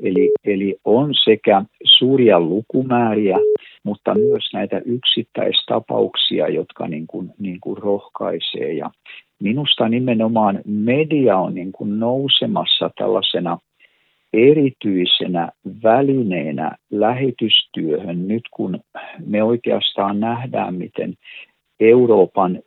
Eli, 0.00 0.30
eli 0.44 0.76
on 0.84 1.14
sekä 1.24 1.62
suuria 1.84 2.40
lukumääriä, 2.40 3.38
mutta 3.82 4.14
myös 4.14 4.44
näitä 4.52 4.82
yksittäistapauksia, 4.84 6.48
jotka 6.48 6.88
niin 6.88 7.06
kuin, 7.06 7.30
niin 7.38 7.60
kuin 7.60 7.78
rohkaisee. 7.78 8.72
Ja 8.72 8.90
minusta 9.44 9.88
nimenomaan 9.88 10.60
media 10.64 11.36
on 11.36 11.54
niin 11.54 11.72
kuin 11.72 12.00
nousemassa 12.00 12.90
tällaisena 12.98 13.58
erityisenä 14.32 15.48
välineenä 15.82 16.76
lähetystyöhön 16.90 18.28
nyt 18.28 18.42
kun 18.50 18.80
me 19.26 19.42
oikeastaan 19.42 20.20
nähdään, 20.20 20.74
miten 20.74 21.14
Euroopan 21.80 22.62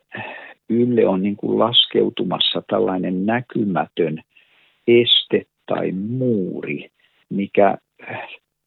ylle 0.69 1.07
on 1.07 1.21
niin 1.21 1.35
kuin 1.35 1.59
laskeutumassa 1.59 2.61
tällainen 2.69 3.25
näkymätön 3.25 4.21
este 4.87 5.45
tai 5.65 5.91
muuri, 5.91 6.89
mikä 7.29 7.77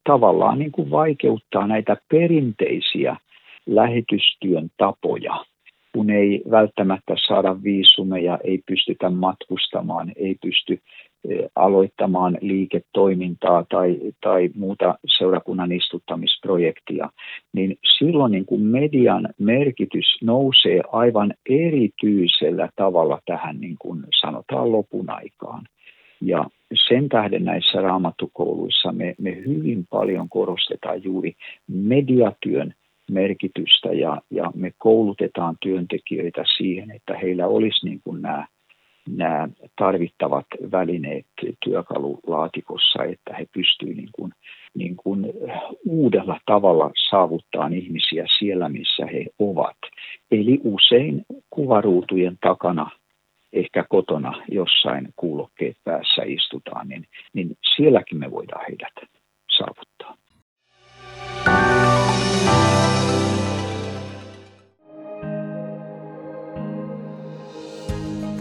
tavallaan 0.05 0.59
niin 0.59 0.73
kuin 0.73 0.91
vaikeuttaa 0.91 1.67
näitä 1.67 1.97
perinteisiä 2.09 3.17
lähetystyön 3.67 4.69
tapoja 4.77 5.45
kun 5.95 6.11
ei 6.11 6.43
välttämättä 6.51 7.15
saada 7.29 7.63
viisumeja, 7.63 8.39
ei 8.45 8.63
pystytä 8.67 9.11
matkustamaan, 9.11 10.13
ei 10.17 10.37
pysty 10.43 10.81
e, 11.29 11.47
aloittamaan 11.57 12.39
liiketoimintaa 12.41 13.65
tai, 13.71 14.01
tai 14.21 14.51
muuta 14.55 14.99
seurakunnan 15.19 15.73
istuttamisprojektia, 15.73 17.11
niin 17.53 17.79
silloin 17.99 18.33
niin 18.33 18.47
kuin 18.47 18.63
median 18.63 19.29
merkitys 19.39 20.19
nousee 20.23 20.81
aivan 20.93 21.35
erityisellä 21.49 22.69
tavalla 22.77 23.21
tähän 23.27 23.61
niin 23.61 23.77
kuin 23.79 24.05
sanotaan 24.21 24.73
lopun 24.73 25.11
aikaan. 25.11 25.65
Ja 26.21 26.45
sen 26.89 27.09
tähden 27.09 27.45
näissä 27.45 27.81
raamattukouluissa 27.81 28.93
me, 28.93 29.15
me 29.19 29.37
hyvin 29.37 29.87
paljon 29.91 30.29
korostetaan 30.29 31.05
juuri 31.05 31.33
mediatyön 31.69 32.75
merkitystä 33.13 33.89
ja, 33.89 34.21
ja 34.31 34.53
me 34.55 34.73
koulutetaan 34.79 35.57
työntekijöitä 35.63 36.45
siihen, 36.57 36.91
että 36.91 37.19
heillä 37.19 37.47
olisi 37.47 37.87
niin 37.87 38.01
kuin 38.05 38.23
nämä 38.23 38.47
nämä 39.09 39.49
tarvittavat 39.77 40.47
välineet 40.73 41.27
työkalulaatikossa, 41.65 43.05
että 43.05 43.35
he 43.37 43.47
pystyvät 43.55 43.97
niin 43.97 44.09
kuin, 44.13 44.33
niin 44.75 44.97
kuin 44.97 45.33
uudella 45.85 46.41
tavalla 46.47 46.91
saavuttaa 47.11 47.69
ihmisiä 47.69 48.25
siellä, 48.39 48.69
missä 48.69 49.07
he 49.07 49.27
ovat. 49.39 49.77
Eli 50.31 50.61
usein 50.65 51.25
kuvaruutujen 51.51 52.39
takana 52.41 52.91
ehkä 53.53 53.85
kotona 53.89 54.43
jossain 54.49 55.09
kuulokkeet 55.17 55.77
päässä 55.85 56.23
istutaan, 56.27 56.89
niin, 56.89 57.05
niin 57.33 57.57
sielläkin 57.77 58.19
me 58.19 58.31
voidaan 58.31 58.65
heidät 58.69 59.11
saavuttaa. 59.57 60.20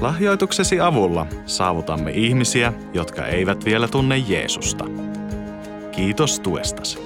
Lahjoituksesi 0.00 0.80
avulla 0.80 1.26
saavutamme 1.46 2.10
ihmisiä, 2.10 2.72
jotka 2.94 3.26
eivät 3.26 3.64
vielä 3.64 3.88
tunne 3.88 4.18
Jeesusta. 4.18 4.84
Kiitos 5.92 6.40
tuestasi. 6.40 6.98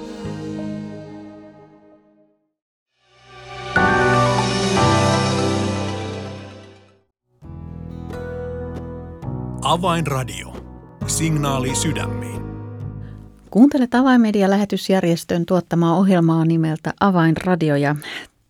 Avainradio. 9.61 10.55
Signaali 11.07 11.75
sydämiin. 11.75 12.41
Kuuntelet 13.51 13.95
Avainmedia-lähetysjärjestön 13.95 15.45
tuottamaa 15.45 15.95
ohjelmaa 15.95 16.45
nimeltä 16.45 16.93
Avainradio 16.99 17.75
ja 17.75 17.95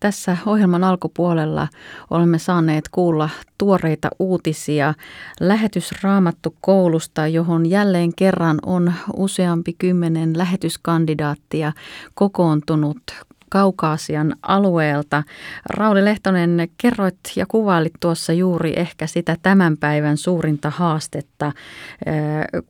tässä 0.02 0.36
ohjelman 0.46 0.84
alkupuolella 0.84 1.68
olemme 2.10 2.38
saaneet 2.38 2.88
kuulla 2.88 3.30
tuoreita 3.58 4.08
uutisia 4.18 4.94
lähetysraamattu 5.40 6.56
koulusta, 6.60 7.26
johon 7.26 7.66
jälleen 7.66 8.14
kerran 8.16 8.58
on 8.66 8.92
useampi 9.16 9.72
kymmenen 9.72 10.38
lähetyskandidaattia 10.38 11.72
kokoontunut 12.14 13.02
Kaukaasian 13.52 14.36
alueelta. 14.42 15.22
Rauli 15.64 16.04
Lehtonen, 16.04 16.68
kerroit 16.78 17.18
ja 17.36 17.46
kuvailit 17.46 17.92
tuossa 18.00 18.32
juuri 18.32 18.72
ehkä 18.76 19.06
sitä 19.06 19.36
tämän 19.42 19.76
päivän 19.76 20.16
suurinta 20.16 20.70
haastetta, 20.70 21.52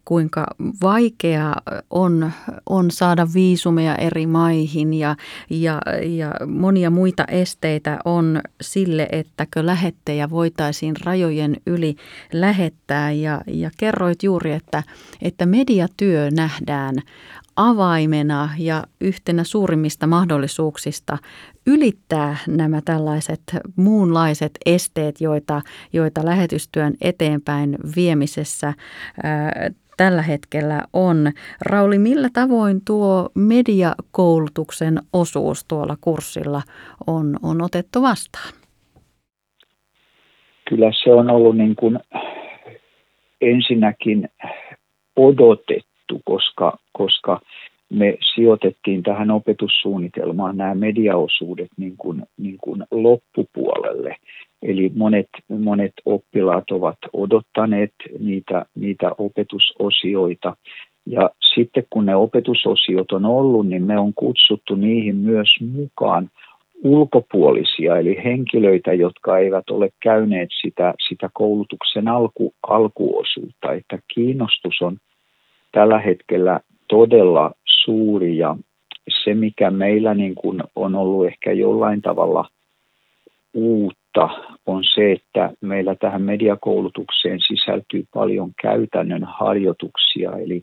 kuinka 0.05 0.47
vaikea 0.83 1.55
on, 1.91 2.33
on 2.67 2.91
saada 2.91 3.27
viisumeja 3.35 3.95
eri 3.95 4.27
maihin 4.27 4.95
ja, 4.95 5.17
ja, 5.51 5.81
ja 6.03 6.33
monia 6.47 6.91
muita 6.91 7.25
esteitä 7.25 7.99
on 8.05 8.41
sille, 8.61 9.09
ettäkö 9.13 9.67
lähettejä 9.67 10.31
voitaisiin 10.31 10.95
rajojen 11.05 11.57
yli 11.67 11.97
lähettää. 12.33 13.13
Ja, 13.13 13.41
ja 13.47 13.71
kerroit 13.77 14.23
juuri, 14.23 14.53
että, 14.53 14.83
että 15.23 15.47
mediatyö 15.47 16.31
nähdään 16.31 16.95
avaimena 17.57 18.49
ja 18.59 18.85
yhtenä 19.01 19.45
suurimmista 19.45 20.07
mahdollisuuksista 20.07 21.19
ylittää 21.67 22.37
nämä 22.49 22.81
tällaiset 22.85 23.43
muunlaiset 23.77 24.53
esteet, 24.67 25.21
joita, 25.21 25.61
joita 25.93 26.21
lähetystyön 26.25 26.95
eteenpäin 27.01 27.77
viemisessä 27.97 28.75
ää, 29.23 29.71
tällä 29.97 30.23
hetkellä 30.23 30.83
on. 30.93 31.33
Rauli, 31.67 31.99
millä 31.99 32.29
tavoin 32.33 32.81
tuo 32.87 33.29
mediakoulutuksen 33.35 34.99
osuus 35.13 35.65
tuolla 35.65 35.97
kurssilla 36.01 36.63
on, 37.07 37.37
on 37.43 37.63
otettu 37.63 38.03
vastaan? 38.03 38.53
Kyllä 40.69 40.91
se 41.05 41.13
on 41.13 41.31
ollut 41.31 41.57
niin 41.57 41.77
kuin 41.77 41.99
ensinnäkin 43.41 44.29
odotettu 45.17 45.92
juttu, 46.13 46.23
koska, 46.25 46.79
koska 46.93 47.41
me 47.91 48.19
sijoitettiin 48.35 49.03
tähän 49.03 49.31
opetussuunnitelmaan 49.31 50.57
nämä 50.57 50.75
mediaosuudet 50.75 51.71
niin 51.77 51.95
kuin, 51.99 52.23
niin 52.39 52.59
kuin 52.61 52.85
loppupuolelle. 52.91 54.17
Eli 54.63 54.93
monet, 54.95 55.29
monet 55.49 55.93
oppilaat 56.05 56.71
ovat 56.71 56.99
odottaneet 57.13 57.93
niitä, 58.19 58.67
niitä 58.75 59.11
opetusosioita. 59.19 60.57
Ja 61.07 61.31
sitten 61.55 61.87
kun 61.91 62.07
ne 62.07 62.17
opetusosiot 62.17 63.13
on 63.13 63.27
ollut, 63.27 63.67
niin 63.67 63.85
me 63.85 63.99
on 63.99 64.13
kutsuttu 64.15 64.75
niihin 64.75 65.17
myös 65.17 65.49
mukaan 65.61 66.31
ulkopuolisia, 66.85 67.97
eli 67.97 68.21
henkilöitä, 68.25 68.93
jotka 68.93 69.39
eivät 69.39 69.71
ole 69.71 69.91
käyneet 70.03 70.49
sitä, 70.63 70.95
sitä 71.09 71.31
koulutuksen 71.33 72.09
alku, 72.09 72.55
alkuosuutta. 72.63 73.73
Että 73.73 73.99
kiinnostus 74.15 74.83
on 74.83 74.97
tällä 75.73 75.99
hetkellä 75.99 76.61
todella 76.89 77.51
suuri 77.65 78.39
ja 78.39 78.57
se, 79.25 79.35
mikä 79.35 79.71
meillä 79.71 80.15
niin 80.15 80.35
kuin 80.35 80.63
on 80.77 80.95
ollut 80.95 81.27
ehkä 81.27 81.53
jollain 81.53 82.03
tavalla 82.03 82.49
uutta, 83.55 84.29
on 84.67 84.85
se, 84.95 85.13
että 85.13 85.51
meillä 85.61 85.95
tähän 85.95 86.23
mediakoulutukseen 86.23 87.41
sisältyy 87.41 88.05
paljon 88.15 88.53
käytännön 88.63 89.25
harjoituksia, 89.25 90.33
eli 90.33 90.63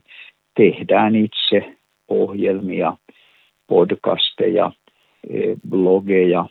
tehdään 0.56 1.16
itse 1.16 1.76
ohjelmia, 2.08 2.96
podcasteja, 3.66 4.72
e, 5.30 5.54
blogeja, 5.68 6.46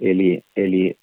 eli, 0.00 0.42
eli 0.56 0.98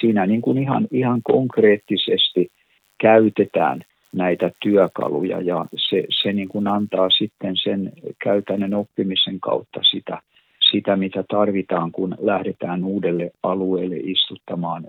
siinä 0.00 0.26
niin 0.26 0.42
kuin 0.42 0.58
ihan, 0.58 0.88
ihan 0.90 1.20
konkreettisesti 1.22 2.50
käytetään– 2.98 3.80
näitä 4.16 4.50
työkaluja 4.62 5.40
ja 5.40 5.66
se, 5.76 6.04
se 6.22 6.32
niin 6.32 6.48
kuin 6.48 6.66
antaa 6.66 7.10
sitten 7.10 7.56
sen 7.56 7.92
käytännön 8.24 8.74
oppimisen 8.74 9.40
kautta 9.40 9.80
sitä, 9.90 10.22
sitä, 10.70 10.96
mitä 10.96 11.24
tarvitaan, 11.28 11.92
kun 11.92 12.16
lähdetään 12.18 12.84
uudelle 12.84 13.30
alueelle 13.42 13.96
istuttamaan 13.96 14.86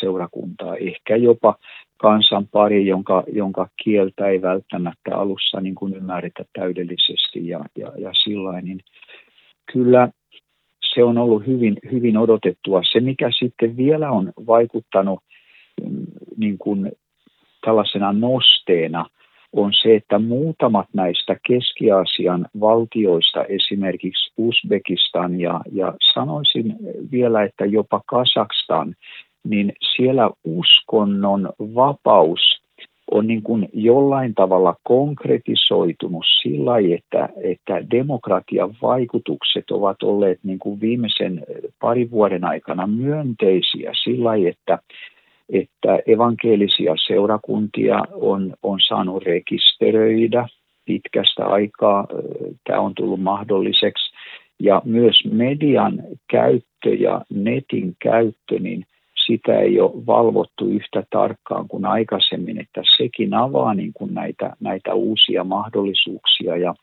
seurakuntaa. 0.00 0.76
Ehkä 0.76 1.16
jopa 1.16 1.54
kansan 1.96 2.48
pari, 2.48 2.86
jonka, 2.86 3.24
jonka 3.32 3.68
kieltä 3.84 4.26
ei 4.26 4.42
välttämättä 4.42 5.16
alussa 5.16 5.60
niin 5.60 5.74
kuin 5.74 5.94
ymmärretä 5.94 6.44
täydellisesti 6.52 7.48
ja, 7.48 7.60
ja, 7.76 7.92
ja 7.98 8.10
sillä 8.24 8.60
niin 8.60 8.80
kyllä 9.72 10.08
se 10.94 11.04
on 11.04 11.18
ollut 11.18 11.46
hyvin, 11.46 11.76
hyvin 11.92 12.18
odotettua. 12.18 12.82
Se, 12.92 13.00
mikä 13.00 13.30
sitten 13.38 13.76
vielä 13.76 14.10
on 14.10 14.32
vaikuttanut 14.46 15.20
mm, 15.82 16.06
niin 16.36 16.58
kuin 16.58 16.92
tällaisena 17.60 18.12
nosteena 18.12 19.06
on 19.52 19.72
se, 19.82 19.94
että 19.94 20.18
muutamat 20.18 20.86
näistä 20.92 21.36
Keski-Aasian 21.46 22.46
valtioista, 22.60 23.44
esimerkiksi 23.44 24.32
Uzbekistan 24.36 25.40
ja, 25.40 25.60
ja 25.72 25.94
sanoisin 26.14 26.76
vielä, 27.12 27.42
että 27.42 27.64
jopa 27.64 28.00
Kasakstan, 28.06 28.94
niin 29.44 29.72
siellä 29.96 30.30
uskonnon 30.44 31.52
vapaus 31.58 32.60
on 33.10 33.26
niin 33.26 33.42
kuin 33.42 33.68
jollain 33.72 34.34
tavalla 34.34 34.74
konkretisoitunut 34.82 36.24
sillä 36.42 36.72
että, 36.94 37.28
että 37.42 37.90
demokratian 37.90 38.74
vaikutukset 38.82 39.70
ovat 39.70 40.02
olleet 40.02 40.38
niin 40.42 40.58
kuin 40.58 40.80
viimeisen 40.80 41.42
parin 41.80 42.10
vuoden 42.10 42.44
aikana 42.44 42.86
myönteisiä 42.86 43.92
sillä 44.04 44.30
että 44.48 44.78
että 45.52 45.98
evankelisia 46.06 46.94
seurakuntia 47.06 48.02
on, 48.12 48.54
on 48.62 48.78
saanut 48.88 49.22
rekisteröidä 49.22 50.48
pitkästä 50.84 51.46
aikaa. 51.46 52.06
Tämä 52.64 52.80
on 52.80 52.94
tullut 52.94 53.22
mahdolliseksi. 53.22 54.16
Ja 54.62 54.82
myös 54.84 55.24
median 55.32 56.02
käyttö 56.30 56.94
ja 56.98 57.22
netin 57.30 57.96
käyttö, 58.02 58.58
niin 58.58 58.84
sitä 59.26 59.58
ei 59.58 59.80
ole 59.80 60.06
valvottu 60.06 60.66
yhtä 60.66 61.02
tarkkaan 61.10 61.68
kuin 61.68 61.84
aikaisemmin, 61.84 62.60
että 62.60 62.82
sekin 62.98 63.34
avaa 63.34 63.74
niin 63.74 63.92
kuin 63.94 64.14
näitä, 64.14 64.56
näitä 64.60 64.94
uusia 64.94 65.44
mahdollisuuksia. 65.44 66.56
Ja 66.56 66.74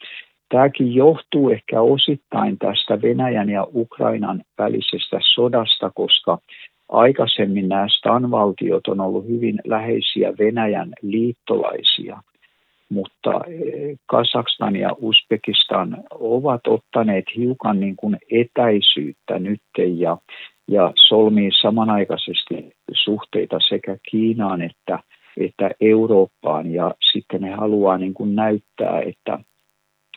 tämäkin 0.49 0.95
johtuu 0.95 1.49
ehkä 1.49 1.81
osittain 1.81 2.57
tästä 2.57 3.01
Venäjän 3.01 3.49
ja 3.49 3.67
Ukrainan 3.73 4.41
välisestä 4.57 5.19
sodasta, 5.35 5.91
koska 5.95 6.37
aikaisemmin 6.89 7.69
nämä 7.69 7.87
Stan-valtiot 7.87 8.87
on 8.87 9.01
ollut 9.01 9.27
hyvin 9.27 9.59
läheisiä 9.65 10.33
Venäjän 10.39 10.93
liittolaisia. 11.01 12.21
mutta 12.89 13.31
Kazakstan 14.05 14.75
ja 14.75 14.95
Uzbekistan 15.01 16.03
ovat 16.11 16.67
ottaneet 16.67 17.25
hiukan 17.35 17.79
niin 17.79 17.95
kuin 17.95 18.17
etäisyyttä 18.31 19.39
nyt 19.39 19.61
ja, 19.95 20.17
ja 20.67 20.93
solmii 21.07 21.49
samanaikaisesti 21.61 22.73
suhteita 22.91 23.57
sekä 23.69 23.97
Kiinaan 24.09 24.61
että, 24.61 24.99
että 25.37 25.71
Eurooppaan 25.81 26.73
ja 26.73 26.95
sitten 27.11 27.41
ne 27.41 27.51
haluaa 27.51 27.97
niin 27.97 28.13
kuin 28.13 28.35
näyttää, 28.35 29.01
että, 29.01 29.39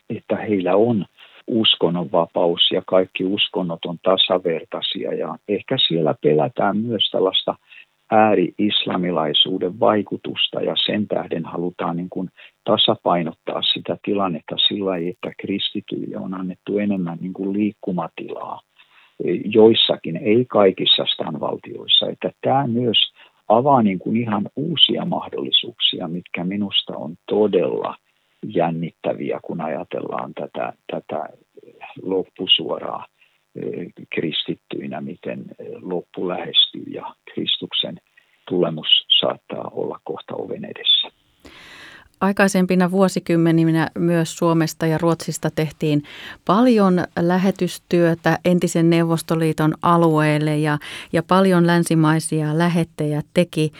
että 0.09 0.35
heillä 0.35 0.75
on 0.75 1.05
uskonnonvapaus 1.47 2.71
ja 2.71 2.81
kaikki 2.87 3.25
uskonnot 3.25 3.85
on 3.85 3.97
tasavertaisia 4.03 5.13
ja 5.13 5.37
ehkä 5.47 5.77
siellä 5.87 6.15
pelätään 6.21 6.77
myös 6.77 7.09
tällaista 7.11 7.55
ääri-islamilaisuuden 8.11 9.79
vaikutusta 9.79 10.61
ja 10.61 10.75
sen 10.85 11.07
tähden 11.07 11.45
halutaan 11.45 11.97
niin 11.97 12.09
kuin 12.09 12.29
tasapainottaa 12.63 13.61
sitä 13.61 13.97
tilannetta 14.05 14.55
sillä 14.67 14.97
että 14.97 15.31
kristityille 15.37 16.17
on 16.17 16.33
annettu 16.33 16.77
enemmän 16.77 17.17
niin 17.21 17.33
kuin 17.33 17.53
liikkumatilaa 17.53 18.61
joissakin, 19.45 20.17
ei 20.17 20.45
kaikissa 20.45 21.05
stanvaltioissa. 21.13 22.09
Että 22.09 22.31
tämä 22.41 22.67
myös 22.67 22.97
avaa 23.47 23.83
niin 23.83 23.99
kuin 23.99 24.17
ihan 24.17 24.49
uusia 24.55 25.05
mahdollisuuksia, 25.05 26.07
mitkä 26.07 26.43
minusta 26.43 26.97
on 26.97 27.15
todella 27.29 27.95
jännittäviä, 28.43 29.39
kun 29.43 29.61
ajatellaan 29.61 30.33
tätä, 30.33 30.73
tätä 30.91 31.29
loppusuoraa 32.01 33.05
kristittyinä, 34.15 35.01
miten 35.01 35.45
loppu 35.81 36.27
lähestyy 36.27 36.83
ja 36.87 37.15
Kristuksen 37.33 37.97
tulemus 38.49 38.87
saattaa 39.19 39.71
olla 39.73 39.99
kohta 40.03 40.35
oven 40.35 40.65
edessä. 40.65 41.11
Aikaisempina 42.21 42.91
vuosikymmeninä 42.91 43.87
myös 43.97 44.37
Suomesta 44.37 44.85
ja 44.85 44.97
Ruotsista 44.97 45.49
tehtiin 45.55 46.03
paljon 46.45 47.03
lähetystyötä 47.19 48.39
entisen 48.45 48.89
Neuvostoliiton 48.89 49.73
alueelle 49.81 50.57
ja, 50.57 50.77
ja 51.13 51.23
paljon 51.23 51.67
länsimaisia 51.67 52.57
lähettejä 52.57 53.21
teki, 53.33 53.71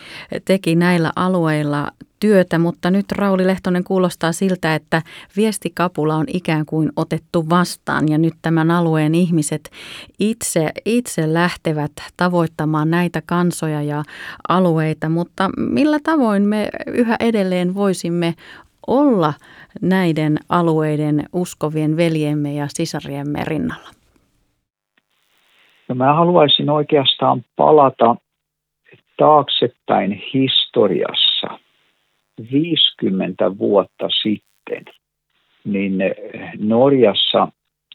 teki 0.44 0.74
näillä 0.74 1.12
alueilla 1.16 1.88
työtä, 2.22 2.58
mutta 2.58 2.90
nyt 2.90 3.12
Rauli 3.12 3.46
Lehtonen 3.46 3.84
kuulostaa 3.84 4.32
siltä, 4.32 4.74
että 4.74 5.02
viestikapula 5.36 6.14
on 6.14 6.26
ikään 6.28 6.66
kuin 6.66 6.90
otettu 6.96 7.50
vastaan 7.50 8.08
ja 8.08 8.18
nyt 8.18 8.34
tämän 8.42 8.70
alueen 8.70 9.14
ihmiset 9.14 9.70
itse, 10.20 10.70
itse 10.84 11.34
lähtevät 11.34 11.92
tavoittamaan 12.16 12.90
näitä 12.90 13.22
kansoja 13.26 13.82
ja 13.82 14.02
alueita, 14.48 15.08
mutta 15.08 15.50
millä 15.56 15.98
tavoin 16.02 16.42
me 16.42 16.68
yhä 16.86 17.16
edelleen 17.20 17.74
voisimme 17.74 18.34
olla 18.86 19.32
näiden 19.80 20.38
alueiden 20.48 21.24
uskovien 21.32 21.96
veljemme 21.96 22.54
ja 22.54 22.66
sisariemme 22.68 23.44
rinnalla? 23.44 23.88
No 25.88 25.94
mä 25.94 26.14
haluaisin 26.14 26.70
oikeastaan 26.70 27.44
palata 27.56 28.16
taaksepäin 29.16 30.22
historiassa– 30.34 31.48
50 32.52 33.58
vuotta 33.58 34.08
sitten, 34.22 34.84
niin 35.64 35.94
Norjassa 36.58 37.48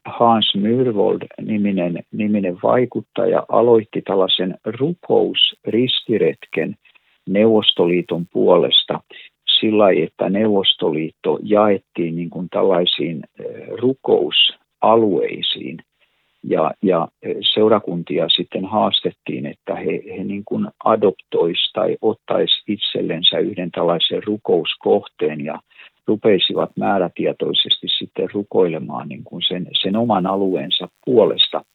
Hans 0.05 0.55
Myrvold-niminen 0.55 2.03
niminen 2.11 2.57
vaikuttaja 2.63 3.45
aloitti 3.49 4.01
tällaisen 4.01 4.57
rukousristiretken 4.65 6.75
Neuvostoliiton 7.29 8.25
puolesta 8.33 8.99
sillä 9.59 9.85
että 10.03 10.29
Neuvostoliitto 10.29 11.39
jaettiin 11.43 12.15
niin 12.15 12.29
kuin 12.29 12.49
tällaisiin 12.49 13.23
eh, 13.39 13.67
rukousalueisiin 13.67 15.77
ja, 16.49 16.71
ja 16.83 17.07
seurakuntia 17.53 18.29
sitten 18.29 18.65
haastettiin, 18.65 19.45
että 19.45 19.75
he, 19.75 20.03
he 20.17 20.23
niin 20.23 20.43
kuin 20.45 20.67
adoptois 20.83 21.71
tai 21.73 21.97
ottaisi 22.01 22.63
itsellensä 22.67 23.37
yhden 23.37 23.71
tällaisen 23.71 24.23
rukouskohteen 24.23 25.45
ja 25.45 25.59
rupeisivat 26.07 26.71
määrätietoisesti 26.77 27.87
sitten 27.87 28.29
rukoilemaan 28.33 29.09
niin 29.09 29.23
kuin 29.23 29.41
sen, 29.47 29.67
sen 29.81 29.95
oman 29.95 30.25
alueensa 30.25 30.87
puolesta. 31.05 31.65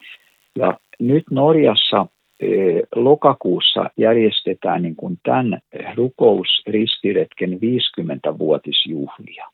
Ja 0.59 0.79
nyt 0.99 1.25
Norjassa 1.31 2.07
e, 2.41 2.47
lokakuussa 2.95 3.91
järjestetään 3.97 4.83
niin 4.83 4.97
kuin 4.97 5.19
tämän 5.23 5.59
rukousristiretken 5.97 7.51
50-vuotisjuhlia. 7.51 9.49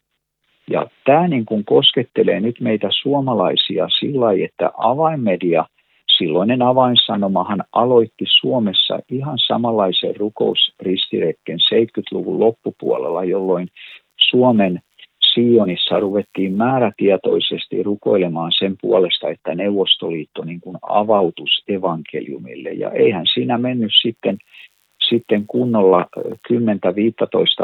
Ja 0.70 0.86
tämä 1.04 1.28
niin 1.28 1.46
kuin 1.46 1.64
koskettelee 1.64 2.40
nyt 2.40 2.60
meitä 2.60 2.88
suomalaisia 3.02 3.88
sillä 4.00 4.26
että 4.44 4.70
avainmedia, 4.78 5.64
silloinen 6.18 6.62
avainsanomahan 6.62 7.64
aloitti 7.72 8.24
Suomessa 8.40 8.98
ihan 9.10 9.38
samanlaisen 9.46 10.16
rukousristirekken 10.16 11.58
70-luvun 11.74 12.40
loppupuolella, 12.40 13.24
jolloin 13.24 13.68
Suomen 14.30 14.80
Sionissa 15.32 16.00
ruvettiin 16.00 16.52
määrätietoisesti 16.52 17.82
rukoilemaan 17.82 18.52
sen 18.58 18.74
puolesta, 18.80 19.28
että 19.28 19.54
Neuvostoliitto 19.54 20.44
niin 20.44 20.60
kuin 20.60 20.76
avautus 20.82 21.64
evankeliumille. 21.68 22.70
Ja 22.70 22.90
eihän 22.90 23.26
siinä 23.34 23.58
mennyt 23.58 23.92
sitten 24.02 24.38
sitten 25.08 25.46
kunnolla 25.46 26.06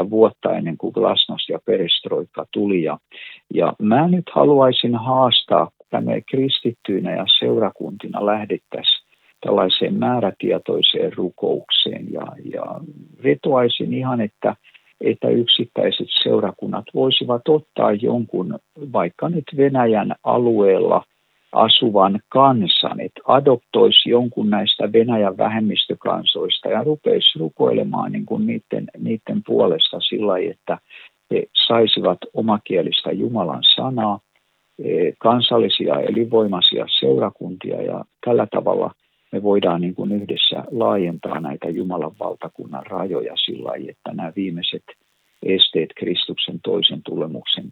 10-15 0.05 0.09
vuotta 0.09 0.53
ennen 0.53 0.77
kuin 0.77 0.93
glasnost 0.93 1.49
ja 1.49 1.59
perestroika 1.65 2.45
tuli. 2.53 2.83
Ja, 2.83 2.97
ja 3.53 3.73
mä 3.81 4.07
nyt 4.07 4.25
haluaisin 4.35 4.95
haastaa, 4.95 5.69
että 5.81 6.01
me 6.01 6.21
kristittyinä 6.21 7.15
ja 7.15 7.25
seurakuntina 7.39 8.25
lähdettäisiin 8.25 9.05
tällaiseen 9.41 9.93
määrätietoiseen 9.93 11.13
rukoukseen 11.13 12.13
ja, 12.13 12.27
ja 12.53 12.65
vetoaisin 13.23 13.93
ihan, 13.93 14.21
että, 14.21 14.55
että 15.01 15.29
yksittäiset 15.29 16.07
seurakunnat 16.23 16.85
voisivat 16.93 17.49
ottaa 17.49 17.91
jonkun 17.91 18.59
vaikka 18.93 19.29
nyt 19.29 19.45
Venäjän 19.57 20.15
alueella– 20.23 21.03
asuvan 21.55 22.19
kansan, 22.29 22.99
että 22.99 23.21
adoptoisi 23.25 24.09
jonkun 24.09 24.49
näistä 24.49 24.93
Venäjän 24.93 25.37
vähemmistökansoista 25.37 26.69
ja 26.69 26.83
rupeisi 26.83 27.39
rukoilemaan 27.39 28.11
niin 28.11 28.25
kuin 28.25 28.47
niiden, 28.47 28.87
niiden 28.97 29.41
puolesta 29.45 29.99
sillä 29.99 30.37
että 30.51 30.77
he 31.31 31.43
saisivat 31.67 32.17
omakielistä 32.33 33.11
Jumalan 33.11 33.63
sanaa, 33.75 34.19
e, 34.79 35.11
kansallisia 35.19 35.99
elinvoimaisia 35.99 36.85
seurakuntia 36.99 37.81
ja 37.81 38.05
tällä 38.25 38.47
tavalla 38.51 38.91
me 39.31 39.43
voidaan 39.43 39.81
niin 39.81 39.95
kuin 39.95 40.11
yhdessä 40.11 40.63
laajentaa 40.71 41.39
näitä 41.39 41.69
Jumalan 41.69 42.15
valtakunnan 42.19 42.85
rajoja 42.85 43.33
sillä 43.35 43.71
että 43.89 44.13
nämä 44.13 44.33
viimeiset 44.35 44.83
esteet 45.43 45.89
Kristuksen 45.95 46.59
toisen 46.63 47.01
tulemuksen 47.05 47.69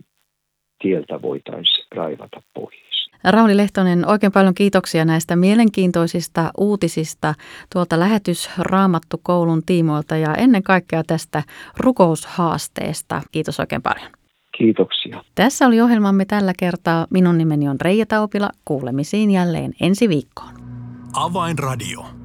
tieltä 0.81 1.21
voitaisiin 1.21 1.87
raivata 1.95 2.41
pois. 2.53 3.02
Rauli 3.23 3.57
Lehtonen, 3.57 4.07
oikein 4.07 4.31
paljon 4.31 4.53
kiitoksia 4.53 5.05
näistä 5.05 5.35
mielenkiintoisista 5.35 6.51
uutisista 6.57 7.33
tuolta 7.73 7.99
lähetysraamattu 7.99 9.19
koulun 9.23 9.63
tiimoilta 9.65 10.17
ja 10.17 10.35
ennen 10.35 10.63
kaikkea 10.63 11.03
tästä 11.03 11.43
rukoushaasteesta. 11.77 13.21
Kiitos 13.31 13.59
oikein 13.59 13.81
paljon. 13.81 14.11
Kiitoksia. 14.57 15.23
Tässä 15.35 15.67
oli 15.67 15.81
ohjelmamme 15.81 16.25
tällä 16.25 16.53
kertaa. 16.59 17.07
Minun 17.09 17.37
nimeni 17.37 17.69
on 17.69 17.81
Reija 17.81 18.05
Taupila. 18.05 18.49
Kuulemisiin 18.65 19.31
jälleen 19.31 19.73
ensi 19.81 20.09
viikkoon. 20.09 20.53
Avainradio. 21.13 22.22